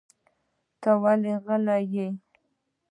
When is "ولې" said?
1.01-1.33